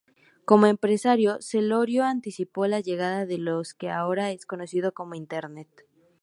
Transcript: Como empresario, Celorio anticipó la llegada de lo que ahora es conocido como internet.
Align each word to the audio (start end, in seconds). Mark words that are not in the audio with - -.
Como 0.45 0.65
empresario, 0.65 1.37
Celorio 1.43 2.03
anticipó 2.05 2.65
la 2.65 2.79
llegada 2.79 3.27
de 3.27 3.37
lo 3.37 3.61
que 3.77 3.91
ahora 3.91 4.31
es 4.31 4.47
conocido 4.47 4.93
como 4.95 5.13
internet. 5.13 5.67